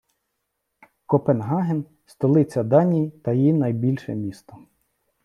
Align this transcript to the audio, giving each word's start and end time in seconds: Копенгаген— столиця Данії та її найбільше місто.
Копенгаген— 1.05 1.85
столиця 2.05 2.63
Данії 2.63 3.09
та 3.11 3.33
її 3.33 3.53
найбільше 3.53 4.15
місто. 4.15 4.57